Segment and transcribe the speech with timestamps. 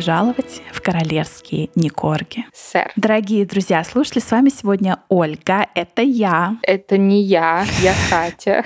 [0.00, 2.46] Пожаловать в королевские Никорги.
[2.54, 2.90] Сэр.
[2.96, 5.66] Дорогие друзья, слушатели, с вами сегодня Ольга.
[5.74, 6.56] Это я.
[6.62, 8.64] Это не я, я Катя.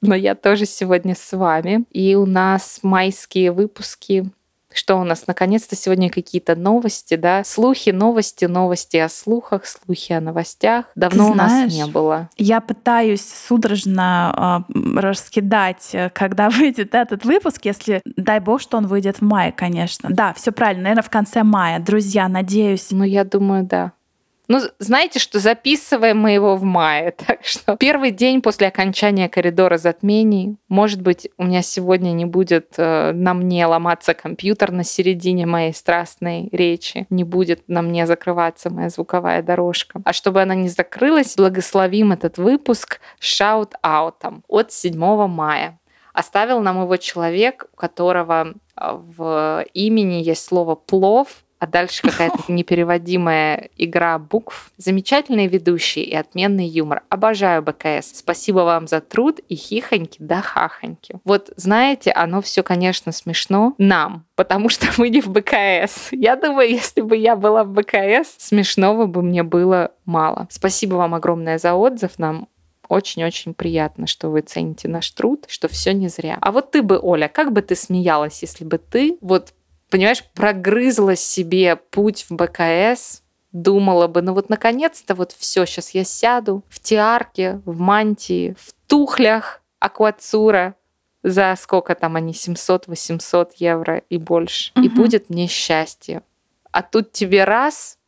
[0.00, 1.86] Но я тоже сегодня с вами.
[1.90, 4.30] И у нас майские выпуски
[4.72, 7.42] что у нас наконец-то сегодня какие-то новости, да?
[7.44, 10.86] Слухи, новости, новости о слухах, слухи о новостях.
[10.94, 12.28] Давно Ты у нас знаешь, не было.
[12.36, 19.18] Я пытаюсь судорожно э, раскидать, когда выйдет этот выпуск, если, дай бог, что он выйдет
[19.18, 20.08] в мае, конечно.
[20.10, 21.78] Да, все правильно, наверное, в конце мая.
[21.80, 22.88] Друзья, надеюсь.
[22.90, 23.92] Ну, я думаю, да.
[24.50, 29.78] Ну, знаете, что записываем мы его в мае, так что первый день после окончания коридора
[29.78, 30.56] затмений.
[30.68, 35.72] Может быть, у меня сегодня не будет э, на мне ломаться компьютер на середине моей
[35.72, 40.00] страстной речи, не будет на мне закрываться моя звуковая дорожка.
[40.04, 45.78] А чтобы она не закрылась, благословим этот выпуск шаут-аутом от 7 мая.
[46.12, 52.42] Оставил нам его человек, у которого э, в имени есть слово «плов», а дальше какая-то
[52.48, 54.72] непереводимая игра букв.
[54.78, 57.02] Замечательный ведущий и отменный юмор.
[57.10, 58.12] Обожаю БКС.
[58.14, 61.20] Спасибо вам за труд и хихоньки да хахоньки.
[61.24, 66.08] Вот знаете, оно все, конечно, смешно нам, потому что мы не в БКС.
[66.12, 70.48] Я думаю, если бы я была в БКС, смешного бы мне было мало.
[70.50, 72.18] Спасибо вам огромное за отзыв.
[72.18, 72.48] Нам
[72.88, 76.38] очень-очень приятно, что вы цените наш труд, что все не зря.
[76.40, 79.54] А вот ты бы, Оля, как бы ты смеялась, если бы ты вот
[79.90, 83.22] понимаешь, прогрызла себе путь в БКС,
[83.52, 88.72] думала бы, ну вот наконец-то вот все, сейчас я сяду в тиарке, в мантии, в
[88.86, 90.76] тухлях аквацура,
[91.22, 94.72] за сколько там они, 700-800 евро и больше.
[94.76, 94.84] Угу.
[94.84, 96.22] И будет мне счастье.
[96.70, 97.98] А тут тебе раз,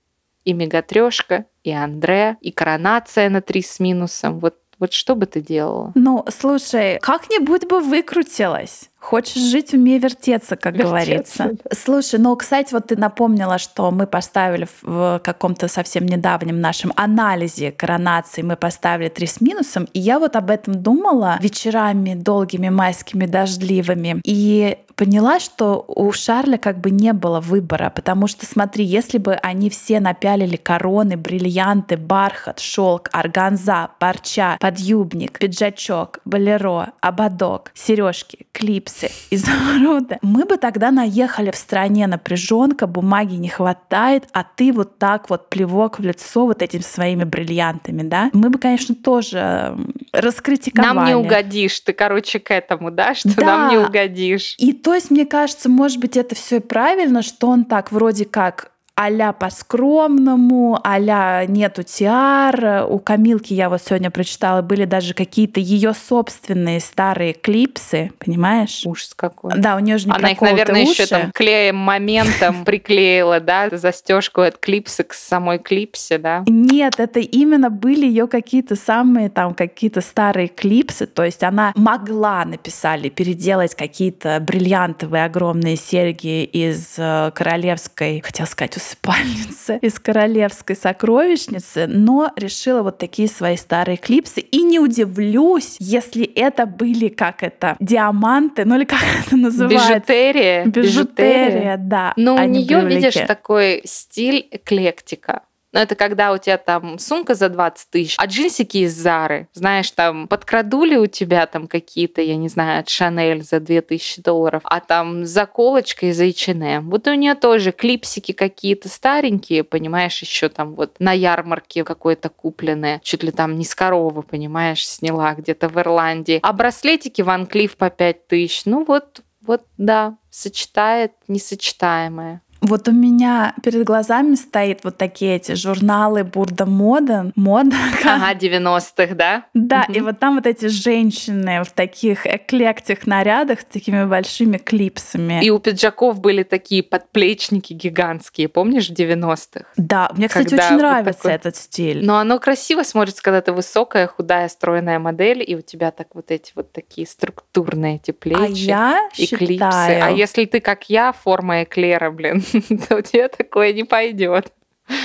[0.45, 4.41] и мегатрешка, и Андре, и коронация на три с минусом.
[4.41, 5.93] Вот, вот что бы ты делала?
[5.95, 8.91] Ну, слушай, как-нибудь бы выкрутилась.
[9.03, 11.51] Хочешь жить, умей вертеться, как вертеться, говорится.
[11.65, 11.77] Да.
[11.77, 17.73] Слушай, ну, кстати, вот ты напомнила, что мы поставили в каком-то совсем недавнем нашем анализе
[17.73, 23.27] коронации, мы поставили три с минусом, и я вот об этом думала вечерами долгими майскими
[23.27, 29.19] дождливыми, и поняла, что у Шарля как бы не было выбора, потому что, смотри, если
[29.19, 38.47] бы они все напялили короны, бриллианты, бархат, шелк, органза, парча, подъюбник, пиджачок, болеро, ободок, сережки,
[38.53, 44.73] клипс, клипсы изумруда, мы бы тогда наехали в стране напряженка, бумаги не хватает, а ты
[44.73, 48.31] вот так вот плевок в лицо вот этими своими бриллиантами, да?
[48.33, 49.77] Мы бы, конечно, тоже
[50.13, 50.95] раскритиковали.
[50.95, 53.45] Нам не угодишь, ты, короче, к этому, да, что да.
[53.45, 54.55] нам не угодишь.
[54.59, 58.25] И то есть, мне кажется, может быть, это все и правильно, что он так вроде
[58.25, 62.87] как а по-скромному, а нету тиар.
[62.89, 68.83] У Камилки я вот сегодня прочитала, были даже какие-то ее собственные старые клипсы, понимаешь?
[68.85, 69.55] Ужас какой.
[69.57, 71.03] Да, у нее же не Она их, наверное, уши.
[71.03, 76.45] еще там клеем моментом приклеила, да, застежку от клипса к самой клипсе, да?
[76.47, 82.45] Нет, это именно были ее какие-то самые там какие-то старые клипсы, то есть она могла,
[82.45, 91.87] написали, переделать какие-то бриллиантовые огромные серьги из э, королевской, хотела сказать, усыпальницы из королевской сокровищницы,
[91.87, 94.41] но решила вот такие свои старые клипсы.
[94.41, 99.95] И не удивлюсь, если это были как это, диаманты, ну или как это называется?
[99.95, 100.65] Бижутерия.
[100.67, 102.13] Бижутерия, да.
[102.17, 105.43] Но у нее, видишь, такой стиль эклектика.
[105.73, 109.49] Но это когда у тебя там сумка за 20 тысяч, а джинсики из Зары.
[109.55, 114.63] Знаешь, там подкрадули у тебя там какие-то, я не знаю, от Шанель за 2000 долларов,
[114.65, 116.91] а там заколочка из H&M.
[116.91, 123.01] Вот у нее тоже клипсики какие-то старенькие, понимаешь, еще там вот на ярмарке какой-то купленные,
[123.03, 126.41] чуть ли там не с коровы, понимаешь, сняла где-то в Ирландии.
[126.43, 128.67] А браслетики Ван Клифф по 5000.
[128.67, 132.43] Ну вот, вот да, сочетает несочетаемое.
[132.63, 137.33] Вот у меня перед глазами стоит вот такие эти журналы Бурда Мода.
[137.35, 137.77] Мода.
[138.05, 139.47] Ага, 90-х, да?
[139.55, 139.93] Да, угу.
[139.93, 145.43] и вот там вот эти женщины в таких эклектих нарядах с такими большими клипсами.
[145.43, 149.65] И у пиджаков были такие подплечники гигантские, помнишь, в 90-х?
[149.77, 151.33] Да, мне, кстати, когда очень нравится вот такой...
[151.33, 152.05] этот стиль.
[152.05, 156.31] Но оно красиво смотрится, когда ты высокая, худая, стройная модель, и у тебя так вот
[156.31, 159.47] эти вот такие структурные эти плечи а я и считаю...
[159.47, 160.01] клипсы.
[160.03, 162.43] А если ты, как я, форма эклера, блин,
[162.89, 164.53] то у тебя такое не пойдет.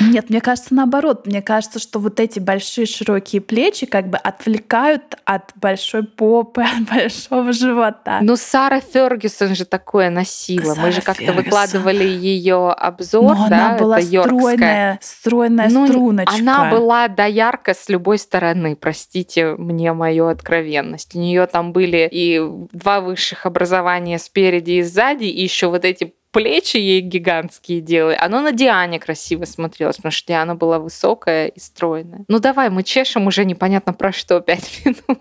[0.01, 1.25] Нет, мне кажется, наоборот.
[1.25, 6.89] Мне кажется, что вот эти большие широкие плечи как бы отвлекают от большой попы, от
[6.89, 8.19] большого живота.
[8.21, 10.73] Ну, Сара Фергюсон же такое носила.
[10.73, 13.35] Сара Мы же как-то выкладывали ее обзор.
[13.37, 16.35] Но да, она была это стройная, стройная ну, струночка.
[16.35, 21.15] Она была доярка с любой стороны, простите мне мою откровенность.
[21.15, 22.41] У нее там были и
[22.71, 28.15] два высших образования спереди и сзади, и еще вот эти плечи ей гигантские делали.
[28.19, 32.25] Оно на Диане красиво смотрелось, потому что Диана была высокая и стройная.
[32.27, 35.19] Ну давай, мы чешем уже непонятно про что пять минут.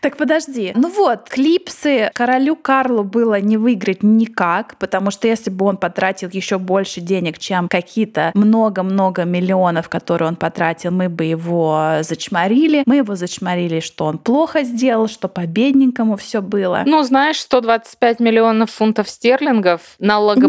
[0.00, 0.72] Так подожди.
[0.74, 6.30] Ну вот, клипсы королю Карлу было не выиграть никак, потому что если бы он потратил
[6.32, 12.84] еще больше денег, чем какие-то много-много миллионов, которые он потратил, мы бы его зачморили.
[12.86, 16.84] Мы его зачморили, что он плохо сделал, что победненькому все было.
[16.86, 19.82] Ну, знаешь, 125 миллионов фунтов стерлингов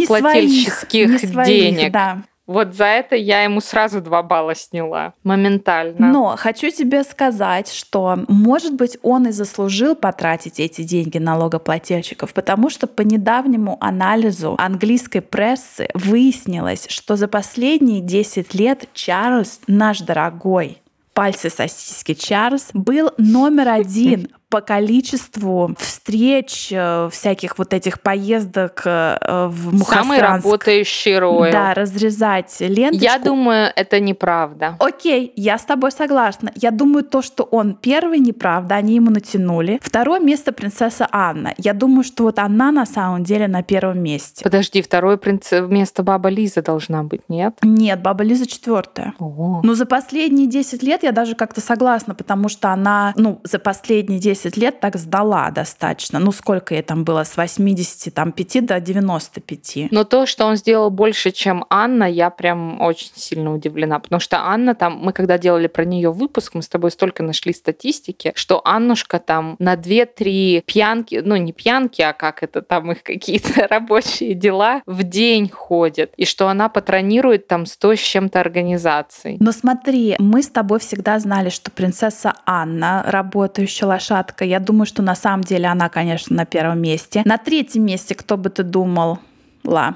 [0.10, 1.92] налогоплательщических не своих, не своих, денег.
[1.92, 2.24] Да.
[2.48, 5.14] Вот за это я ему сразу два балла сняла.
[5.24, 6.12] Моментально.
[6.12, 12.70] Но хочу тебе сказать, что, может быть, он и заслужил потратить эти деньги налогоплательщиков, потому
[12.70, 20.82] что по недавнему анализу английской прессы выяснилось, что за последние 10 лет Чарльз, наш дорогой,
[21.14, 29.18] пальцы сосиски Чарльз, был номер один по количеству встреч, э, всяких вот этих поездок э,
[29.50, 29.94] в Мухасранск.
[29.94, 31.52] Самый работающий Ройл.
[31.52, 33.04] Да, разрезать ленточку.
[33.04, 34.78] Я думаю, это неправда.
[34.80, 36.54] Окей, я с тобой согласна.
[36.56, 39.78] Я думаю, то, что он первый, неправда, они ему натянули.
[39.82, 41.54] Второе место принцесса Анна.
[41.58, 44.42] Я думаю, что вот она на самом деле на первом месте.
[44.42, 45.52] Подожди, второе принц...
[45.52, 47.58] место баба Лиза должна быть, нет?
[47.62, 49.16] Нет, баба Лиза четвертая.
[49.20, 54.20] Но за последние 10 лет я даже как-то согласна, потому что она, ну, за последние
[54.20, 56.20] 10 10 лет так сдала достаточно.
[56.20, 57.24] Ну, сколько ей там было?
[57.24, 59.92] С 85 до 95.
[59.92, 64.00] Но то, что он сделал больше, чем Анна, я прям очень сильно удивлена.
[64.00, 67.54] Потому что Анна там, мы когда делали про нее выпуск, мы с тобой столько нашли
[67.54, 73.02] статистики, что Аннушка там на 2-3 пьянки, ну не пьянки, а как это там их
[73.04, 76.14] какие-то рабочие дела в день ходит.
[76.18, 79.38] И что она патронирует там 100 с чем-то организаций.
[79.40, 84.46] Но смотри, мы с тобой всегда знали, что принцесса Анна, работающая лошадка, красотка.
[84.46, 87.22] Я думаю, что на самом деле она, конечно, на первом месте.
[87.26, 89.20] На третьем месте, кто бы ты думал?
[89.64, 89.96] Ла.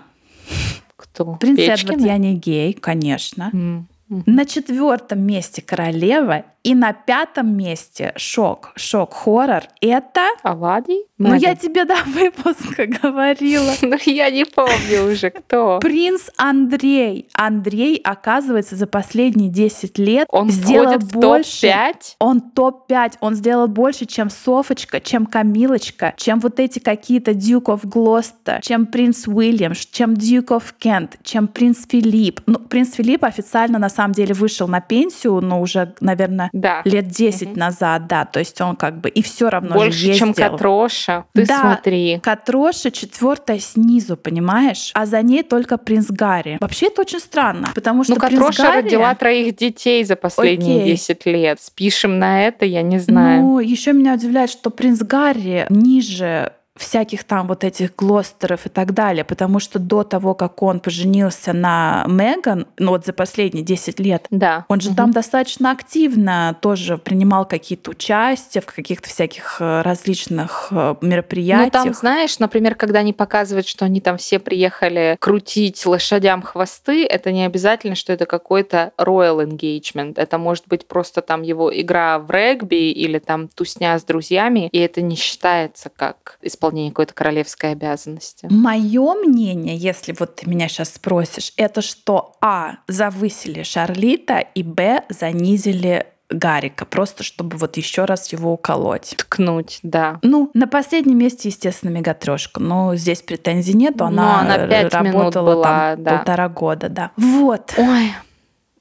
[0.96, 1.36] Кто?
[1.36, 3.50] Принц Эдвард, я не гей, конечно.
[3.54, 3.84] Mm.
[4.26, 9.64] На четвертом месте королева и на пятом месте шок, шок-хоррор.
[9.82, 10.28] Это...
[10.44, 11.06] Аладий?
[11.18, 13.74] Ну, я тебе до выпуска говорила.
[13.82, 15.80] Ну, я не помню уже, кто.
[15.80, 17.28] Принц Андрей.
[17.34, 21.68] Андрей, оказывается, за последние 10 лет он сделал больше.
[21.68, 21.96] топ-5?
[22.20, 23.14] Он топ-5.
[23.22, 28.86] Он сделал больше, чем Софочка, чем Камилочка, чем вот эти какие-то Duke of Gloucester, чем
[28.86, 32.42] принц Уильям, чем Duke of Kent, чем принц Филипп.
[32.46, 36.82] Ну, принц Филипп официально, на самом деле, вышел на пенсию, но уже, наверное, да.
[36.86, 37.60] лет 10 угу.
[37.60, 38.26] назад, да.
[38.26, 40.28] То есть он как бы и все равно Больше, же ездил.
[40.28, 41.26] чем Катроша.
[41.34, 42.20] Ты да, смотри.
[42.22, 44.92] Катроша четвертая снизу, понимаешь?
[44.94, 46.58] А за ней только принц Гарри.
[46.60, 48.84] Вообще это очень странно, потому что ну, принц Катроша Гарри...
[48.84, 50.92] родила троих детей за последние Окей.
[50.94, 51.62] 10 лет.
[51.62, 53.42] Спишем на это, я не знаю.
[53.42, 58.94] Ну, еще меня удивляет, что принц Гарри ниже всяких там вот этих Глостеров и так
[58.94, 64.00] далее, потому что до того, как он поженился на Меган, ну вот за последние 10
[64.00, 64.66] лет, да.
[64.70, 64.98] он же угу.
[64.98, 71.74] там достаточно активно тоже принимал какие-то участия в каких-то всяких э, различных э, мероприятиях.
[71.74, 77.06] Ну там, знаешь, например, когда они показывают, что они там все приехали крутить лошадям хвосты,
[77.06, 80.14] это не обязательно, что это какой-то royal engagement.
[80.16, 84.80] Это может быть просто там его игра в регби или там тусня с друзьями, и
[84.80, 88.48] это не считается как исполнение исполнение какой-то королевской обязанности?
[88.50, 92.78] Мое мнение, если вот ты меня сейчас спросишь, это что А.
[92.88, 95.04] Завысили Шарлита и Б.
[95.10, 99.16] Занизили Гарика, просто чтобы вот еще раз его уколоть.
[99.18, 100.20] Ткнуть, да.
[100.22, 102.60] Ну, на последнем месте, естественно, мегатрешка.
[102.60, 104.06] Но здесь претензий нету.
[104.06, 106.18] Она, Но она работала была, там да.
[106.18, 107.12] полтора года, да.
[107.18, 107.74] Вот.
[107.78, 108.14] Ой,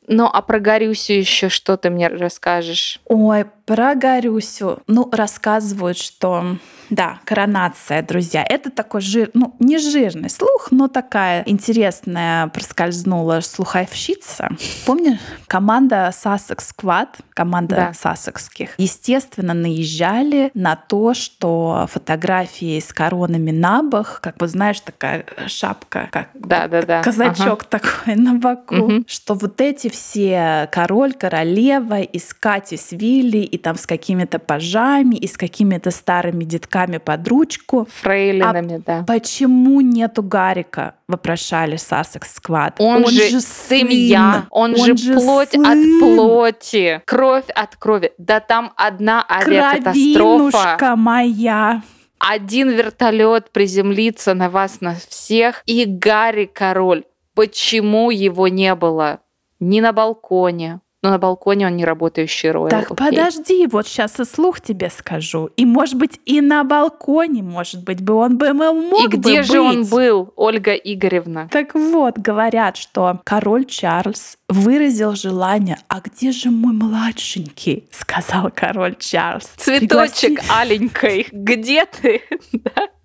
[0.09, 3.01] ну, а про Гарюсю еще что ты мне расскажешь?
[3.07, 4.83] Ой, про Гарюсю.
[4.87, 6.57] Ну, рассказывают, что
[6.91, 8.45] да, коронация, друзья.
[8.49, 14.49] Это такой жир, ну, не жирный слух, но такая интересная проскользнула слуховщица.
[14.87, 17.93] Помнишь, команда Sussex Squad, команда да.
[17.93, 25.27] сассекских, естественно, наезжали на то, что фотографии с коронами на бок, как бы знаешь, такая
[25.47, 27.03] шапка, как да, да, да.
[27.03, 27.79] казачок ага.
[27.79, 29.05] такой на боку, угу.
[29.07, 34.39] что вот эти все король, королева и с Кати с Вилли, и там с какими-то
[34.39, 37.89] пажами, и с какими-то старыми детками под ручку.
[37.91, 39.05] Фрейлинами, а да.
[39.07, 40.95] Почему нету Гарика?
[41.09, 42.77] Вопрошали Сассекс Сквад.
[42.79, 45.67] Он, он же, же семья, он, он же, же плоть сын.
[45.67, 48.13] от плоти, кровь от крови.
[48.19, 50.95] Да там одна авиакатастрофа.
[50.97, 51.83] моя
[52.19, 57.05] один вертолет приземлится на вас на всех, и Гарри король.
[57.35, 59.21] Почему его не было
[59.61, 62.69] ни на балконе, но на балконе он не работающий роял.
[62.69, 62.97] Так, окей.
[63.09, 65.49] подожди, вот сейчас и слух тебе скажу.
[65.57, 69.43] И, может быть, и на балконе, может быть, бы он бы мог И где бы
[69.43, 69.91] же он быть.
[69.91, 71.49] был, Ольга Игоревна?
[71.51, 78.97] Так вот, говорят, что король Чарльз выразил желание, а где же мой младшенький, сказал король
[78.99, 79.47] Чарльз.
[79.57, 82.21] Цветочек «Пригласи- аленькой, где ты?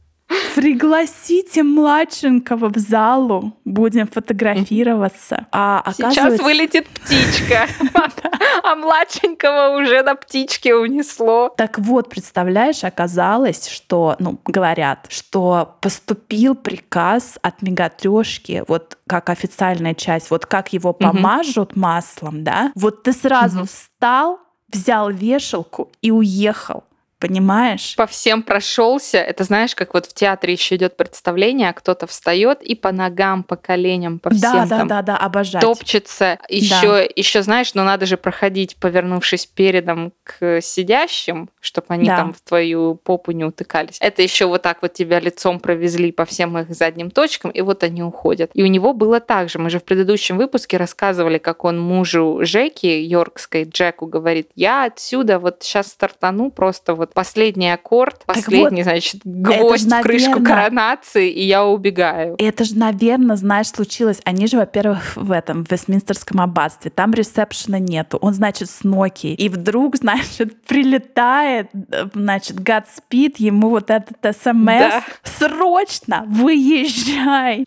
[0.55, 5.47] Пригласите младшенького в залу, будем фотографироваться.
[5.51, 7.67] А Сейчас оказывается, вылетит птичка,
[8.63, 11.53] а младшенького уже на птичке унесло.
[11.57, 19.93] Так вот, представляешь, оказалось, что, ну, говорят, что поступил приказ от мегатрешки, вот как официальная
[19.93, 24.39] часть, вот как его помажут маслом, да, вот ты сразу встал,
[24.71, 26.83] взял вешалку и уехал,
[27.27, 27.95] понимаешь?
[27.95, 29.17] По всем прошелся.
[29.17, 33.43] Это знаешь, как вот в театре еще идет представление, а кто-то встает и по ногам,
[33.43, 35.61] по коленям, по всем Да, да, там да, да, обожать.
[35.61, 36.39] топчется.
[36.49, 42.17] Еще, еще, знаешь, но надо же проходить, повернувшись передом к сидящим, чтобы они Да.
[42.17, 43.97] там в твою попу не утыкались.
[43.99, 47.83] Это еще вот так вот тебя лицом провезли по всем их задним точкам, и вот
[47.83, 48.51] они уходят.
[48.53, 49.59] И у него было так же.
[49.59, 55.39] Мы же в предыдущем выпуске рассказывали, как он мужу Жеки, Йоркской, Джеку говорит, я отсюда
[55.39, 61.45] вот сейчас стартану, просто вот последний аккорд, последний, значит, гвоздь же, в крышку коронации, и
[61.45, 62.35] я убегаю.
[62.39, 64.19] Это же, наверное, знаешь, случилось.
[64.25, 66.91] Они же, во-первых, в этом, в Вестминстерском аббатстве.
[66.91, 68.17] Там ресепшена нету.
[68.21, 69.35] Он, значит, с Nokia.
[69.35, 71.69] И вдруг, значит, прилетает,
[72.13, 74.65] значит, Godspeed, ему вот этот СМС.
[74.65, 75.03] Да.
[75.23, 77.65] Срочно выезжай!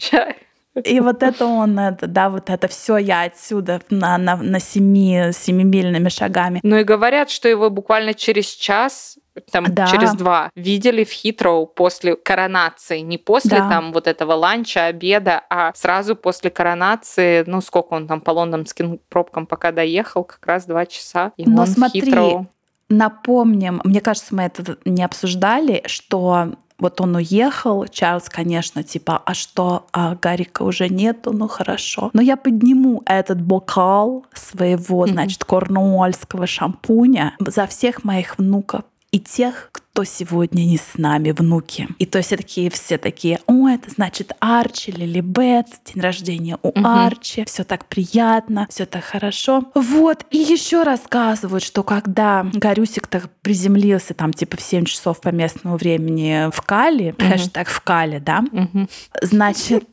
[0.85, 5.31] И вот это он, это, да, вот это все я отсюда на, на, на семи,
[5.33, 6.61] семимильными шагами.
[6.63, 9.17] Ну и говорят, что его буквально через час
[9.51, 9.87] там Да.
[9.87, 13.69] через два видели в Хитроу после коронации, не после Да.
[13.69, 19.01] там вот этого ланча, обеда, а сразу после коронации, ну сколько он там по лондонским
[19.09, 21.33] пробкам пока доехал, как раз два часа.
[21.37, 22.47] И Но он в смотри, Хитроу.
[22.89, 29.35] Напомним, мне кажется, мы это не обсуждали, что вот он уехал, Чарльз, конечно, типа, а
[29.35, 32.11] что, а Гарика уже нету, ну хорошо.
[32.13, 39.71] Но я подниму этот бокал своего, значит, корнуольского шампуня за всех моих внуков и тех,
[39.73, 41.89] кто сегодня не с нами, внуки.
[41.99, 46.69] И то есть все такие, все такие, о, это значит Арчи, Лилибет, день рождения у
[46.77, 46.87] Мгм.
[46.87, 49.65] Арчи, все так приятно, все так хорошо.
[49.75, 55.29] Вот, и еще рассказывают, что когда Гарюсик так приземлился там типа в 7 часов по
[55.29, 57.31] местному времени в Кали, Мгм.
[57.31, 58.89] хэштег в Кали, да, Мгм.
[59.23, 59.85] Значит,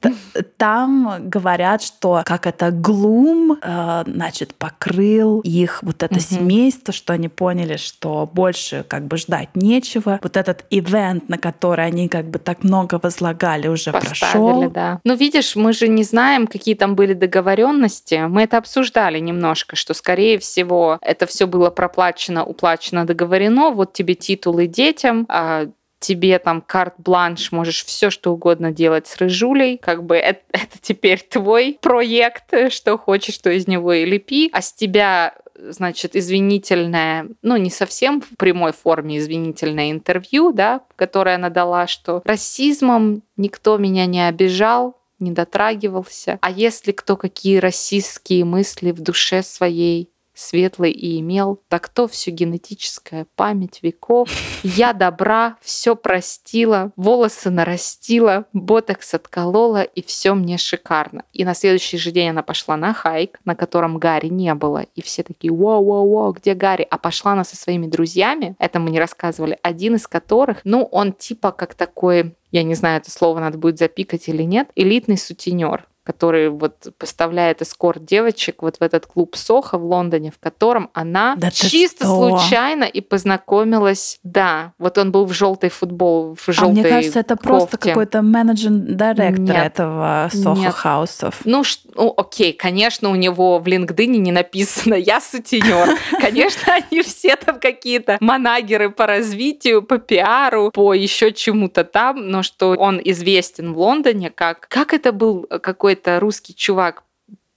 [0.58, 6.22] там говорят, что как это глум, э, значит, покрыл их вот это Мгм.
[6.22, 9.93] семейство, что они поняли, что больше как бы ждать нечего.
[10.22, 14.70] Вот этот ивент, на который они как бы так много возлагали, уже Поставили, прошел.
[14.72, 15.00] да.
[15.04, 18.26] Ну, видишь, мы же не знаем, какие там были договоренности.
[18.28, 23.70] Мы это обсуждали немножко, что, скорее всего, это все было проплачено, уплачено, договорено.
[23.72, 25.68] Вот тебе титулы детям, а
[26.04, 29.78] тебе там карт-бланш, можешь все что угодно делать с рыжулей.
[29.78, 34.50] Как бы это, это теперь твой проект, что хочешь, что из него и лепи.
[34.54, 41.36] А с тебя значит, извинительное, ну, не совсем в прямой форме извинительное интервью, да, которое
[41.36, 46.38] она дала, что расизмом никто меня не обижал, не дотрагивался.
[46.42, 52.32] А если кто какие расистские мысли в душе своей светлый и имел, так то всю
[52.32, 54.30] генетическая память веков.
[54.64, 61.24] Я добра, все простила, волосы нарастила, ботокс отколола, и все мне шикарно.
[61.34, 64.86] И на следующий же день она пошла на хайк, на котором Гарри не было.
[64.96, 66.88] И все такие, вау-вау-вау, где Гарри?
[66.90, 71.14] А пошла она со своими друзьями, это мы не рассказывали, один из которых, ну, он
[71.14, 75.88] типа как такой, я не знаю, это слово надо будет запикать или нет, элитный сутенер
[76.04, 81.36] который вот поставляет эскорт девочек вот в этот клуб Соха в Лондоне, в котором она
[81.38, 84.20] Да чисто случайно и познакомилась.
[84.24, 87.90] Да, вот он был в желтой футбол, в А желтой мне кажется, это просто кофте.
[87.90, 90.74] какой-то менеджинг директор этого Сохо Нет.
[90.74, 91.42] Хаусов.
[91.46, 95.98] Ну, ш- ну, окей, конечно, у него в LinkedIn не написано «Я сутенер».
[96.22, 102.44] Конечно, они все там какие-то манагеры по развитию, по пиару, по еще чему-то там, но
[102.44, 104.68] что он известен в Лондоне как...
[104.70, 105.48] Как это был
[105.94, 107.04] какой-то русский чувак?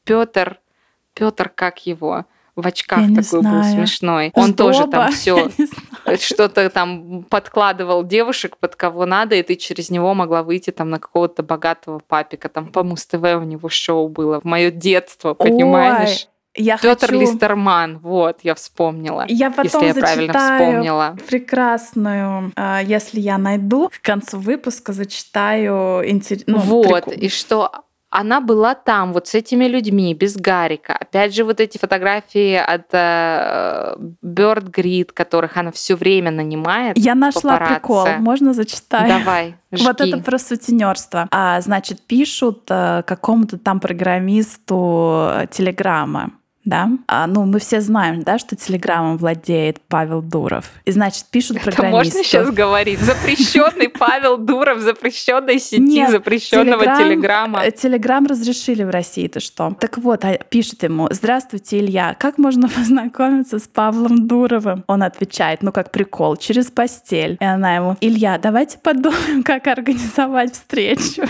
[0.05, 0.61] Петр...
[1.15, 2.27] Петр, как его?
[2.55, 4.31] В очках Я такой был смешной.
[4.35, 4.93] Он тоже Сдоба?
[4.93, 5.51] там все
[6.19, 10.99] что-то там подкладывал девушек под кого надо, и ты через него могла выйти там на
[10.99, 12.49] какого-то богатого папика.
[12.49, 16.29] Там по Муз-ТВ у него шоу было в мое детство, понимаешь?
[16.29, 17.21] Ой, я Петр хочу...
[17.21, 19.25] Листерман, вот, я вспомнила.
[19.29, 21.17] Я потом если я правильно вспомнила.
[21.29, 27.13] прекрасную, а, если я найду, к концу выпуска зачитаю интер- ну, вот, прикол.
[27.13, 27.85] и что
[28.17, 30.97] она была там вот с этими людьми, без Гарика.
[30.97, 33.95] Опять же, вот эти фотографии от э,
[34.25, 36.97] Bird Grid, которых она все время нанимает.
[36.97, 37.75] Я нашла папарацци.
[37.75, 39.07] прикол, можно зачитать?
[39.09, 39.57] Давай.
[39.73, 39.85] Жги.
[39.85, 41.29] Вот это про сутенерство.
[41.31, 46.31] А, значит, пишут э, какому-то там программисту э, Телеграма
[46.67, 46.91] да?
[47.07, 50.71] А, ну, мы все знаем, да, что Телеграмом владеет Павел Дуров.
[50.85, 51.97] И, значит, пишут Это программисты.
[51.97, 52.99] можно сейчас говорить?
[53.01, 57.65] Запрещенный Павел Дуров, запрещенной сети, Нет, запрещенного Телеграма.
[57.65, 59.75] Э, Телеграм разрешили в России, то что?
[59.81, 64.85] Так вот, а, пишет ему, здравствуйте, Илья, как можно познакомиться с Павлом Дуровым?
[64.89, 67.37] Он отвечает, ну, как прикол, через постель.
[67.41, 71.23] И она ему, Илья, давайте подумаем, как организовать встречу.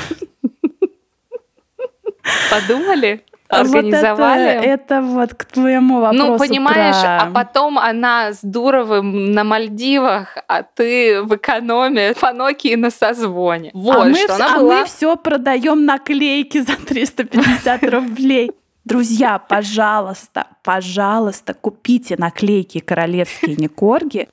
[2.50, 3.22] Подумали?
[3.48, 4.56] Организовали.
[4.56, 6.26] Вот это, это вот к твоему вопросу.
[6.26, 7.22] Ну, понимаешь, про...
[7.22, 13.70] а потом она с Дуровым на Мальдивах, а ты в экономе по Nokia на созвоне.
[13.74, 14.78] Вот, а мы, что она а была...
[14.78, 18.52] мы все продаем наклейки за 350 рублей.
[18.84, 24.28] Друзья, пожалуйста, пожалуйста, купите наклейки королевские Никорги.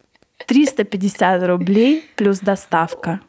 [0.46, 3.22] 350 рублей плюс доставка.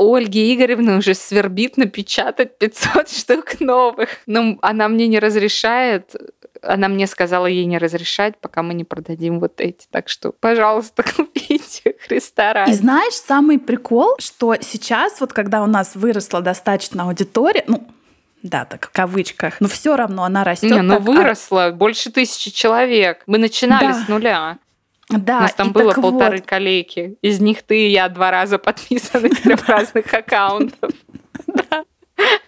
[0.00, 4.08] Ольги Игоревны уже свербит напечатать 500 штук новых.
[4.26, 6.16] Но она мне не разрешает.
[6.62, 9.86] Она мне сказала ей не разрешать, пока мы не продадим вот эти.
[9.90, 12.70] Так что, пожалуйста, купите Христа ради.
[12.70, 17.86] И знаешь, самый прикол, что сейчас, вот когда у нас выросла достаточно аудитория, ну,
[18.42, 20.70] да, так в кавычках, но все равно она растет.
[20.70, 21.72] Не, ну так, выросла, а...
[21.72, 23.22] больше тысячи человек.
[23.26, 24.04] Мы начинали да.
[24.04, 24.58] с нуля.
[25.10, 26.46] Да, У нас там было полторы вот.
[26.46, 27.16] коллеги.
[27.22, 30.92] Из них ты и я два раза подписаны с трех разных аккаунтов.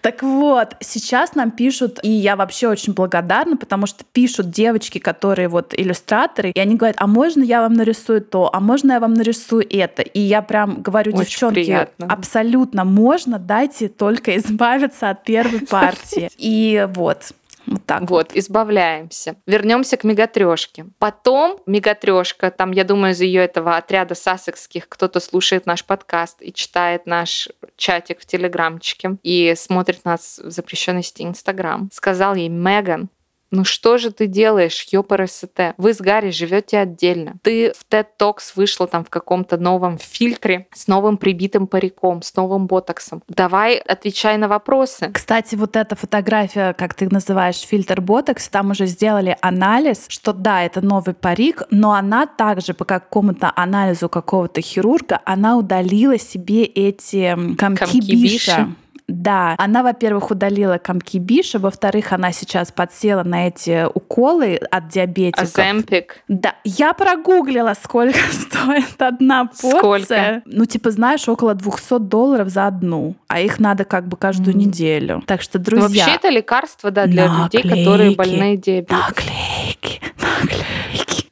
[0.01, 5.47] Так вот, сейчас нам пишут, и я вообще очень благодарна, потому что пишут девочки, которые
[5.47, 9.13] вот иллюстраторы, и они говорят, а можно я вам нарисую то, а можно я вам
[9.13, 10.01] нарисую это?
[10.01, 12.07] И я прям говорю, очень девчонки, приятно.
[12.07, 16.29] абсолютно можно, дайте только избавиться от первой партии.
[16.37, 17.31] И вот,
[17.65, 18.09] вот так.
[18.09, 19.35] Вот, избавляемся.
[19.47, 20.87] Вернемся к мегатрешке.
[20.99, 26.53] Потом мегатрешка, там, я думаю, из ее этого отряда сасекских кто-то слушает наш подкаст и
[26.53, 31.89] читает наш чатик в телеграмчике и смотрит нас в запрещенной сети Инстаграм.
[31.91, 33.09] Сказал ей, Меган,
[33.53, 35.45] ну что же ты делаешь, ёпрст?
[35.77, 37.35] Вы с Гарри живете отдельно.
[37.43, 42.35] Ты в TED Talks вышла там в каком-то новом фильтре с новым прибитым париком, с
[42.35, 43.21] новым ботоксом.
[43.27, 45.11] Давай отвечай на вопросы.
[45.13, 50.63] Кстати, вот эта фотография, как ты называешь, фильтр ботокс, там уже сделали анализ, что да,
[50.63, 57.35] это новый парик, но она также по какому-то анализу какого-то хирурга, она удалила себе эти
[57.55, 58.65] комки, комки биша.
[58.65, 58.75] биша
[59.07, 65.43] да, она, во-первых, удалила комки Биша, во-вторых, она сейчас подсела на эти уколы от диабетиков.
[65.43, 66.23] Аземпик.
[66.27, 69.79] Да, я прогуглила, сколько стоит одна порция.
[69.79, 70.41] Сколько?
[70.45, 74.59] Ну, типа, знаешь, около 200 долларов за одну, а их надо как бы каждую mm.
[74.59, 75.23] неделю.
[75.27, 75.87] Так что, друзья...
[75.87, 78.99] Ну, вообще это лекарство, да, для наклейки, людей, которые больны диабетом.
[78.99, 79.52] Наклейки.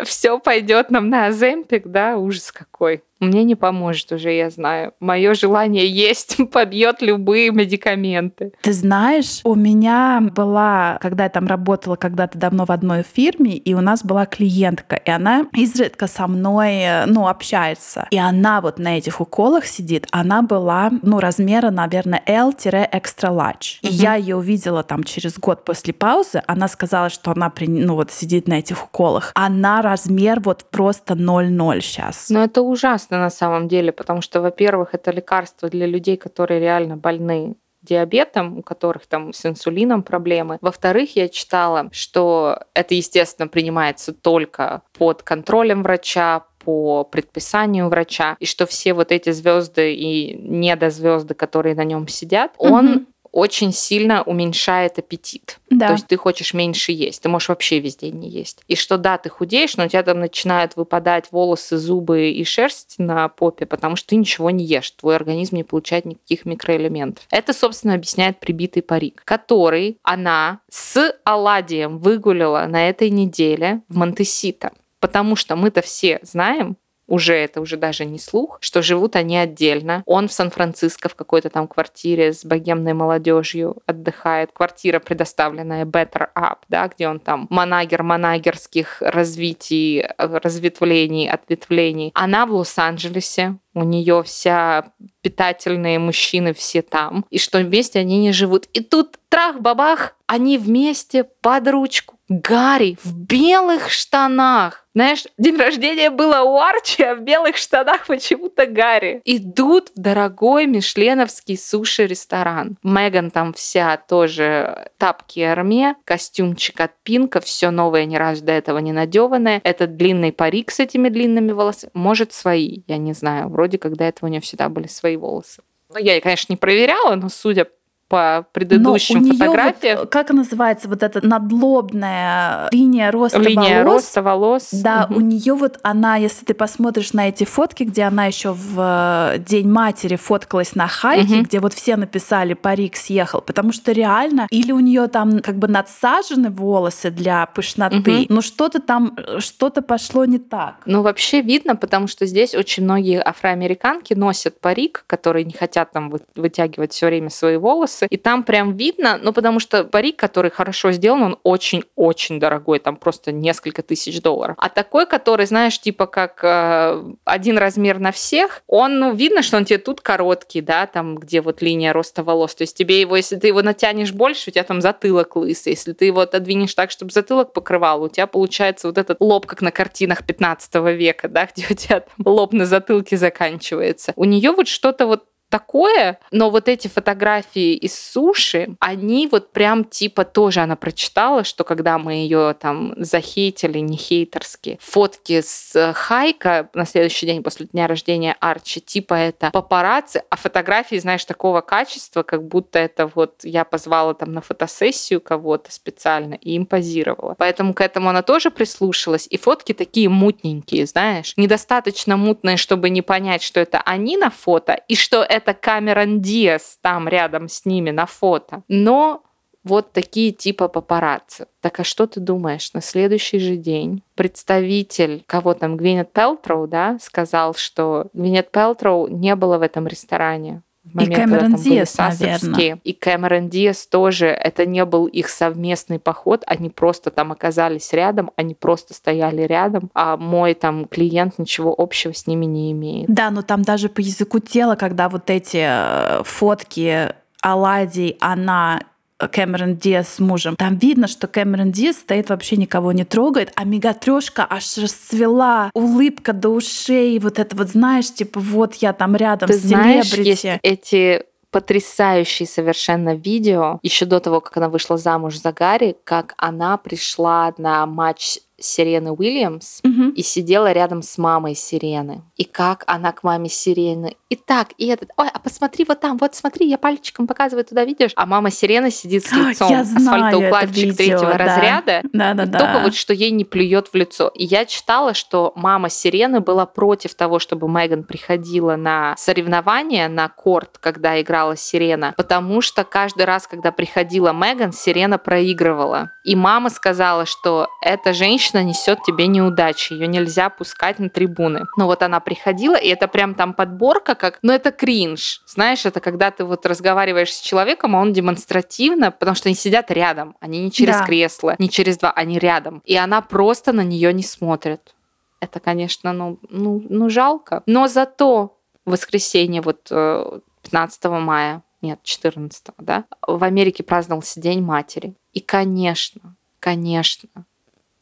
[0.05, 4.93] Все пойдет нам на Аземпик, да, ужас какой мне не поможет уже, я знаю.
[4.99, 8.51] Мое желание есть побьет любые медикаменты.
[8.61, 13.73] Ты знаешь, у меня была, когда я там работала когда-то давно в одной фирме, и
[13.73, 18.07] у нас была клиентка, и она изредка со мной, ну, общается.
[18.09, 23.77] И она вот на этих уколах сидит, она была, ну, размера, наверное, L-extra large.
[23.81, 28.11] И я ее увидела там через год после паузы, она сказала, что она, ну, вот
[28.11, 29.31] сидит на этих уколах.
[29.35, 32.29] Она размер вот просто 0,0 сейчас.
[32.29, 36.97] Ну, это ужасно на самом деле, потому что, во-первых, это лекарство для людей, которые реально
[36.97, 40.57] больны диабетом, у которых там с инсулином проблемы.
[40.61, 48.45] Во-вторых, я читала, что это, естественно, принимается только под контролем врача, по предписанию врача, и
[48.45, 52.73] что все вот эти звезды и недозвезды, которые на нем сидят, угу.
[52.73, 55.59] он очень сильно уменьшает аппетит.
[55.69, 55.87] Да.
[55.87, 58.63] То есть ты хочешь меньше есть, ты можешь вообще весь день не есть.
[58.67, 62.95] И что да, ты худеешь, но у тебя там начинают выпадать волосы, зубы и шерсть
[62.97, 67.25] на попе, потому что ты ничего не ешь, твой организм не получает никаких микроэлементов.
[67.31, 74.71] Это, собственно, объясняет прибитый парик, который она с оладием выгулила на этой неделе в Монтесита.
[74.99, 76.77] Потому что мы-то все знаем,
[77.11, 80.01] уже это уже даже не слух, что живут они отдельно.
[80.05, 84.51] Он в Сан-Франциско в какой-то там квартире с богемной молодежью отдыхает.
[84.53, 92.11] Квартира, предоставленная Better Up, да, где он там манагер манагерских развитий, разветвлений, ответвлений.
[92.13, 98.31] Она в Лос-Анджелесе у нее вся питательные мужчины все там, и что вместе они не
[98.31, 98.65] живут.
[98.73, 102.15] И тут трах-бабах, они вместе под ручку.
[102.29, 104.87] Гарри в белых штанах.
[104.93, 109.21] Знаешь, день рождения было у Арчи, а в белых штанах почему-то Гарри.
[109.25, 112.77] Идут в дорогой мишленовский суши-ресторан.
[112.83, 118.77] Меган там вся тоже тапки арме, костюмчик от Пинка, все новое, ни разу до этого
[118.79, 119.59] не надеванное.
[119.65, 121.91] Этот длинный парик с этими длинными волосами.
[121.93, 123.49] Может, свои, я не знаю.
[123.61, 125.61] Вроде как до этого у нее всегда были свои волосы.
[125.89, 127.67] Ну, я, конечно, не проверяла, но судя
[128.11, 129.99] по предыдущим Но у фотографиям.
[129.99, 134.03] Вот, как называется вот эта надлобная линия роста линия волос?
[134.03, 134.69] роста волос.
[134.73, 135.19] Да, угу.
[135.19, 139.39] у нее вот она, если ты посмотришь на эти фотки, где она еще в э,
[139.39, 141.43] День матери фоткалась на хайке, угу.
[141.43, 145.69] где вот все написали парик съехал, потому что реально или у нее там как бы
[145.69, 148.25] надсажены волосы для пышноты, угу.
[148.27, 150.81] но что-то там что-то пошло не так.
[150.85, 156.11] Ну вообще видно, потому что здесь очень многие афроамериканки носят парик, которые не хотят там
[156.35, 160.51] вытягивать все время свои волосы волосы, и там прям видно, ну, потому что парик, который
[160.51, 164.55] хорошо сделан, он очень-очень дорогой, там просто несколько тысяч долларов.
[164.57, 169.57] А такой, который, знаешь, типа как э, один размер на всех, он, ну, видно, что
[169.57, 172.55] он тебе тут короткий, да, там, где вот линия роста волос.
[172.55, 175.73] То есть тебе его, если ты его натянешь больше, у тебя там затылок лысый.
[175.73, 179.61] Если ты его отодвинешь так, чтобы затылок покрывал, у тебя получается вот этот лоб, как
[179.61, 184.13] на картинах 15 века, да, где у тебя там лоб на затылке заканчивается.
[184.15, 189.83] У нее вот что-то вот такое, но вот эти фотографии из суши, они вот прям
[189.83, 195.93] типа тоже она прочитала, что когда мы ее там захейтили, не хейтерски, фотки с э,
[195.93, 201.61] Хайка на следующий день после дня рождения Арчи, типа это папарацци, а фотографии, знаешь, такого
[201.61, 207.35] качества, как будто это вот я позвала там на фотосессию кого-то специально и им позировала.
[207.37, 209.27] Поэтому к этому она тоже прислушалась.
[209.29, 214.79] И фотки такие мутненькие, знаешь, недостаточно мутные, чтобы не понять, что это они на фото,
[214.87, 218.63] и что это это Камерон Диас там рядом с ними на фото.
[218.67, 219.23] Но
[219.63, 221.47] вот такие типа папарацци.
[221.61, 222.73] Так а что ты думаешь?
[222.73, 229.35] На следующий же день представитель, кого там, Гвинет Пелтроу, да, сказал, что Гвинет Пелтроу не
[229.35, 232.79] было в этом ресторане и Кэмерон Диас, наверное.
[232.83, 238.31] И Кэмерон Диас тоже, это не был их совместный поход, они просто там оказались рядом,
[238.35, 243.09] они просто стояли рядом, а мой там клиент ничего общего с ними не имеет.
[243.09, 248.81] Да, но там даже по языку тела, когда вот эти э, фотки оладий она
[249.27, 250.55] Кэмерон Диас с мужем.
[250.55, 256.33] Там видно, что Кэмерон Диас стоит вообще никого не трогает, а мегатрешка аж расцвела, улыбка
[256.33, 260.45] до ушей, вот это вот, знаешь, типа вот я там рядом Ты с знаешь, есть
[260.61, 266.77] эти потрясающие совершенно видео еще до того, как она вышла замуж за Гарри, как она
[266.77, 270.09] пришла на матч Сирены Уильямс угу.
[270.15, 272.21] и сидела рядом с мамой Сирены.
[272.37, 274.15] И как она к маме Сирены.
[274.29, 277.83] И так, и этот, ой, а посмотри вот там, вот смотри, я пальчиком показываю туда,
[277.83, 278.11] видишь?
[278.15, 281.37] А мама Сирены сидит с лицом я асфальтоукладчик третьего да.
[281.37, 282.01] разряда.
[282.13, 282.59] Да, да, да.
[282.59, 284.29] Только вот что ей не плюет в лицо.
[284.29, 290.29] И я читала, что мама Сирены была против того, чтобы Меган приходила на соревнования, на
[290.29, 296.11] корт, когда играла Сирена, потому что каждый раз, когда приходила Меган, Сирена проигрывала.
[296.23, 301.65] И мама сказала, что эта женщина несет тебе неудачи, ее нельзя пускать на трибуны.
[301.77, 305.41] Но вот она приходила, и это прям там подборка, как, ну это кринж.
[305.47, 309.91] Знаешь, это когда ты вот разговариваешь с человеком, а он демонстративно, потому что они сидят
[309.91, 311.05] рядом, они не через да.
[311.05, 312.81] кресло, не через два, они рядом.
[312.85, 314.95] И она просто на нее не смотрит.
[315.39, 317.63] Это, конечно, ну, ну, ну жалко.
[317.65, 324.61] Но зато в воскресенье, вот 15 э, мая, нет, 14, да, в Америке праздновался День
[324.61, 325.15] матери.
[325.33, 327.29] И, конечно, конечно,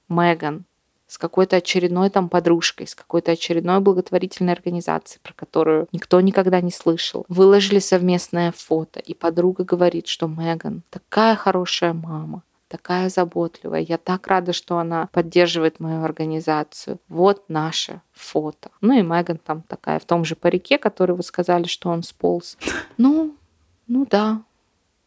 [0.09, 0.65] Меган
[1.09, 6.71] с какой-то очередной там подружкой, с какой-то очередной благотворительной организацией, про которую никто никогда не
[6.71, 7.25] слышал.
[7.27, 13.81] Выложили совместное фото, и подруга говорит, что Меган такая хорошая мама, такая заботливая.
[13.81, 16.99] Я так рада, что она поддерживает мою организацию.
[17.09, 18.69] Вот наше фото.
[18.79, 22.57] Ну и Меган там такая в том же парике, который вы сказали, что он сполз.
[22.97, 23.35] Ну,
[23.87, 24.43] ну да,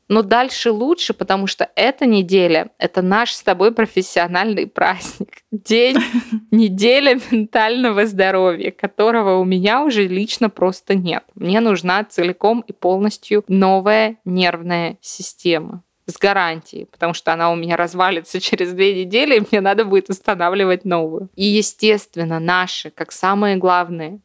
[0.08, 5.42] но дальше лучше, потому что эта неделя— это наш с тобой профессиональный праздник.
[5.50, 5.96] День,
[6.50, 11.24] неделя ментального здоровья, которого у меня уже лично просто нет.
[11.34, 17.76] Мне нужна целиком и полностью новая нервная система с гарантией, потому что она у меня
[17.76, 21.28] развалится через две недели, и мне надо будет устанавливать новую.
[21.36, 24.20] И, естественно, наши, как самые главные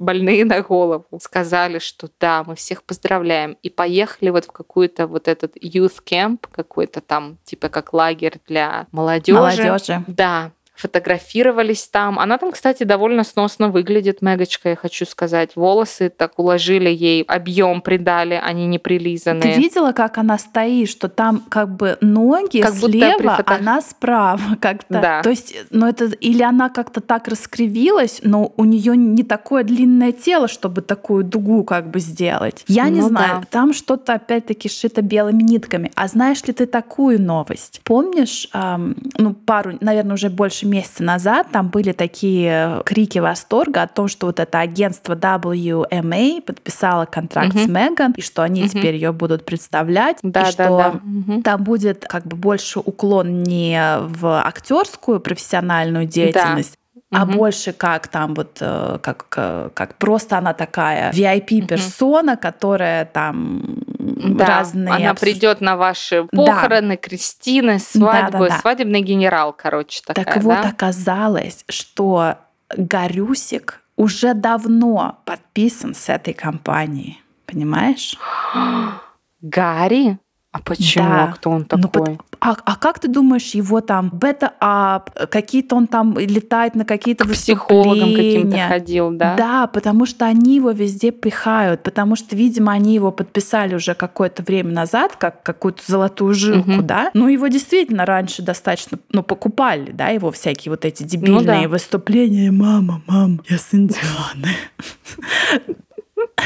[0.00, 5.28] больные на голову, сказали, что да, мы всех поздравляем, и поехали вот в какую-то вот
[5.28, 9.38] этот youth camp, какой-то там, типа как лагерь для молодежи.
[9.38, 10.04] Молодежи.
[10.08, 12.18] Да, фотографировались там.
[12.18, 15.56] Она там, кстати, довольно сносно выглядит, Мегочка, я хочу сказать.
[15.56, 19.54] Волосы так уложили ей, объем придали, они не прилизанные.
[19.54, 23.54] Ты видела, как она стоит, что там как бы ноги как слева, фото...
[23.54, 25.00] она справа как-то.
[25.00, 25.22] Да.
[25.22, 30.12] То есть, ну это или она как-то так раскривилась, но у нее не такое длинное
[30.12, 32.64] тело, чтобы такую дугу как бы сделать.
[32.66, 33.46] Я ну, не знаю, да.
[33.50, 35.90] там что-то опять-таки шито белыми нитками.
[35.94, 37.80] А знаешь ли ты такую новость?
[37.84, 43.86] Помнишь, эм, ну пару, наверное, уже больше месяца назад там были такие крики восторга о
[43.86, 47.64] том, что вот это агентство WMA подписало контракт угу.
[47.64, 48.70] с Меган, и что они угу.
[48.70, 51.00] теперь ее будут представлять, да, и да, что да.
[51.32, 51.42] Угу.
[51.42, 56.74] там будет как бы больше уклон не в актерскую профессиональную деятельность,
[57.12, 57.32] а угу.
[57.32, 62.40] больше как там вот э, как как просто она такая VIP персона, угу.
[62.40, 63.62] которая там
[63.98, 64.94] да, разные.
[64.94, 65.20] Она обсуж...
[65.20, 66.96] придет на ваши похороны, да.
[66.96, 68.58] крестины, свадьбы, да, да, да.
[68.58, 70.24] свадебный генерал, короче, такая.
[70.24, 72.36] Так вот оказалось, что
[72.76, 78.16] Гарюсик уже давно подписан с этой компанией, понимаешь?
[79.42, 80.18] Гарри?
[80.52, 81.08] А почему?
[81.08, 81.32] Да.
[81.36, 82.10] Кто он ну, такой?
[82.10, 87.24] Ну, а, а как ты думаешь, его там бета-ап, какие-то он там летает на какие-то
[87.24, 89.36] К психологам каким-то ходил, да?
[89.36, 94.42] Да, потому что они его везде пихают, потому что, видимо, они его подписали уже какое-то
[94.42, 96.82] время назад, как какую-то золотую жилку, угу.
[96.82, 97.10] да?
[97.12, 101.68] Ну, его действительно раньше достаточно, ну, покупали, да, его всякие вот эти дебильные ну, да.
[101.68, 102.50] выступления.
[102.50, 104.56] Мама, мам, я с Индианы.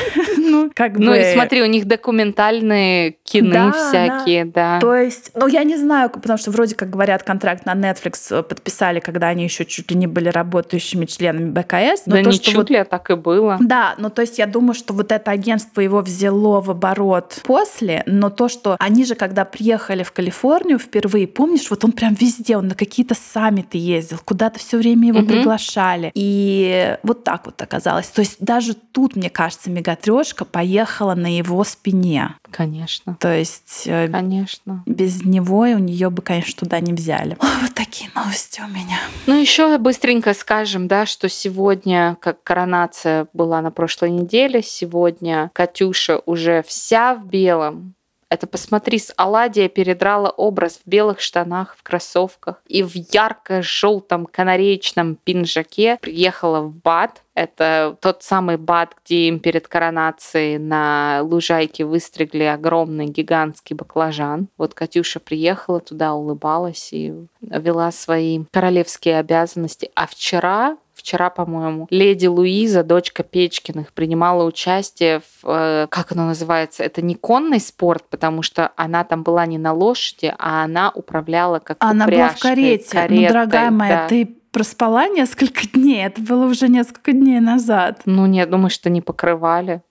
[0.39, 1.05] ну, как бы...
[1.05, 4.75] Ну, и смотри, у них документальные кино да, всякие, да.
[4.75, 4.81] да.
[4.81, 9.01] То есть, ну, я не знаю, потому что вроде как говорят, контракт на Netflix подписали,
[9.01, 12.07] когда они еще чуть ли не были работающими членами БКС.
[12.07, 12.71] Но да то, не чуть вот...
[12.71, 13.59] ли, а так и было.
[13.61, 18.03] Да, ну, то есть я думаю, что вот это агентство его взяло в оборот после,
[18.07, 22.57] но то, что они же, когда приехали в Калифорнию впервые, помнишь, вот он прям везде,
[22.57, 25.29] он на какие-то саммиты ездил, куда-то все время его угу.
[25.29, 26.11] приглашали.
[26.15, 28.07] И вот так вот оказалось.
[28.09, 32.35] То есть даже тут, мне кажется, мегатрешка поехала на его спине.
[32.51, 33.17] Конечно.
[33.21, 34.83] То есть э, Конечно.
[34.87, 37.37] без него и у нее бы, конечно, туда не взяли.
[37.41, 38.99] Ой, вот такие новости у меня.
[39.27, 46.21] Ну, еще быстренько скажем, да, что сегодня, как коронация была на прошлой неделе, сегодня Катюша
[46.25, 47.95] уже вся в белом,
[48.35, 55.17] это посмотри, с Аладия передрала образ в белых штанах, в кроссовках и в ярко-желтом канареечном
[55.17, 57.23] пинжаке приехала в БАД.
[57.35, 64.49] Это тот самый БАД, где им перед коронацией на лужайке выстригли огромный гигантский баклажан.
[64.57, 69.91] Вот Катюша приехала туда, улыбалась и вела свои королевские обязанности.
[69.95, 76.83] А вчера вчера, по-моему, леди Луиза, дочка Печкиных, принимала участие в, э, как оно называется,
[76.83, 81.59] это не конный спорт, потому что она там была не на лошади, а она управляла
[81.59, 82.91] как Она была в карете.
[82.91, 84.09] Каретой, ну, дорогая моя, да.
[84.09, 88.03] ты проспала несколько дней, это было уже несколько дней назад.
[88.07, 89.83] Ну нет, думаю, что не покрывали.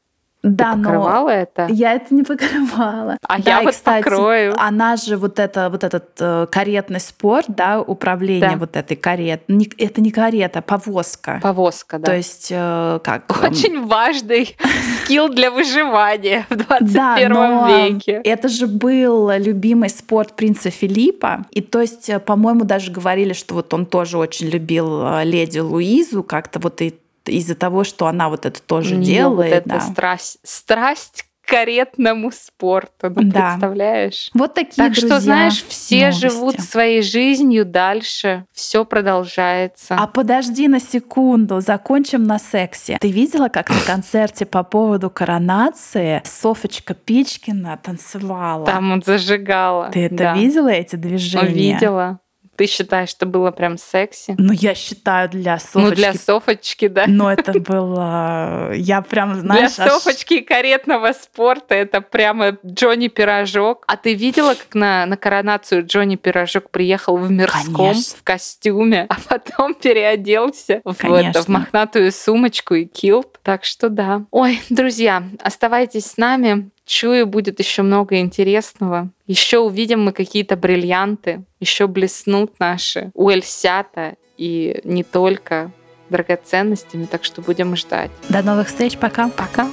[0.44, 1.68] Да, Ты покрывала но это?
[1.70, 3.18] Я это не покрывала.
[3.26, 4.54] А да, я и, вот кстати, покрою.
[4.58, 8.58] Она же вот это вот этот э, каретный спорт, да, управление да.
[8.58, 9.44] вот этой карет.
[9.48, 11.40] Не, это не карета, повозка.
[11.42, 12.06] Повозка, да.
[12.08, 13.24] То есть э, как?
[13.44, 14.58] Очень важный
[15.04, 18.22] скилл для выживания в 21 да, веке.
[18.26, 23.56] Это же был любимый спорт принца Филиппа, и то есть, э, по-моему, даже говорили, что
[23.56, 28.30] вот он тоже очень любил э, леди Луизу, как-то вот и из-за того, что она
[28.30, 29.66] вот это тоже делает.
[29.66, 29.82] Вот да.
[29.82, 33.50] страсть, страсть к каретному спорту, ну, да.
[33.50, 34.30] представляешь?
[34.34, 36.22] Вот такие Так друзья, что, знаешь, все новости.
[36.22, 39.96] живут своей жизнью дальше, все продолжается.
[39.96, 42.98] А подожди на секунду, закончим на сексе.
[43.02, 48.66] Ты видела, как на концерте по поводу коронации Софочка Пичкина танцевала?
[48.66, 49.90] Там вот зажигала.
[49.92, 50.34] Ты это да.
[50.36, 51.44] видела, эти движения?
[51.44, 52.20] Ну, видела.
[52.56, 54.36] Ты считаешь, что было прям секси?
[54.38, 55.90] Ну, я считаю для Софочки.
[55.90, 57.06] Ну, для Софочки, да.
[57.08, 58.74] Но это было...
[58.74, 59.76] Я прям, знаешь...
[59.76, 60.46] Для Софочки аж...
[60.46, 63.84] каретного спорта это прямо Джонни Пирожок.
[63.88, 68.18] А ты видела, как на, на коронацию Джонни Пирожок приехал в мирском, Конечно.
[68.18, 73.40] в костюме, а потом переоделся в, это, в мохнатую сумочку и килт?
[73.42, 74.26] Так что да.
[74.32, 76.70] Ой, друзья, оставайтесь с нами.
[76.86, 79.10] Чую, будет еще много интересного.
[79.26, 85.72] Еще увидим мы какие-то бриллианты, еще блеснут наши уэльсята и не только
[86.10, 88.12] драгоценностями, так что будем ждать.
[88.30, 89.30] До новых встреч, пока.
[89.30, 89.70] Пока.